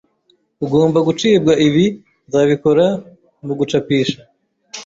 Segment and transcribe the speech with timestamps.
[0.65, 1.85] ugomba gucibwa ibi
[2.27, 2.85] nzabikora
[3.45, 4.19] mugucapisha